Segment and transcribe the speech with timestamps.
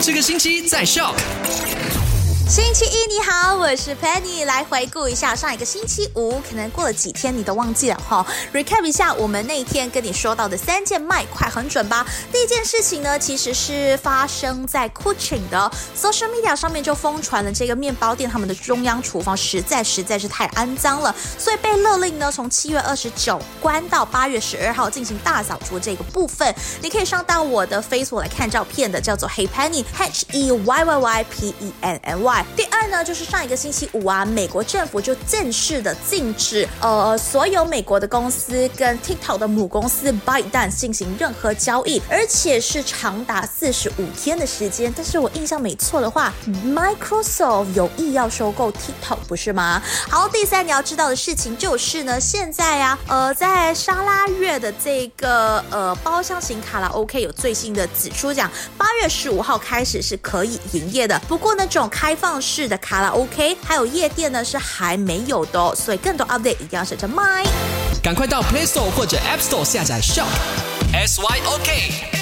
[0.00, 1.14] 这个星期在校。
[2.48, 8.26] 星期一你好，我是 Penny，来回顾一下上一个星期五，可能过了几天你都忘记了哈。
[8.54, 12.06] Recap 一下我们那天跟你说到的三件卖快很准吧？
[12.32, 26.54] 第一件事情呢，其实是发生在 Kuching 的 social media 上面就疯传了这个面包店他们的中央厨房实在实在是太肮脏了，所以被勒令呢从七月二十九关到八月十二号进行大扫除这个部分。
[26.80, 32.37] 你可以上到我的 Facebook 来看照片的，叫做 Hey Penny H E Y Y Y P E N N Y。
[32.56, 44.92] 第二呢，就是上一个星期五啊，美国政府就正式的禁止呃所有美国的公司跟 TikTok 的母公司 ByteDance 进行任何交易，而且是长达四十五天的时间。
[44.96, 46.32] 但是我印象没错的话
[46.64, 49.82] ，Microsoft 有意要收购 TikTok，不是吗？
[50.08, 62.27] 好，第三你要知道的事情就是呢，现在啊，呃，在沙拉月的这个呃包厢型卡拉 OK 有最新的指出，讲八月十五号开始是可以营业的，不过呢，这种开放。
[62.28, 67.42] 上市的卡拉 OK，还有夜店呢，是还没有的哦，所以更多 update 一定要选择 My，
[68.02, 70.26] 赶快到 Play Store 或者 App Store 下载 Shop
[70.92, 72.17] S Y O K。